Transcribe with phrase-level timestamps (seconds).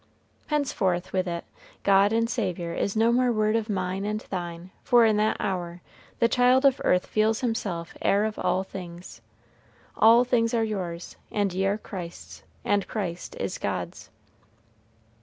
[0.47, 1.45] Henceforth, with it,
[1.83, 5.79] God and Saviour is no more word of mine and thine, for in that hour
[6.17, 9.21] the child of earth feels himself heir of all things:
[9.95, 14.09] "All things are yours, and ye are Christ's, and Christ is God's."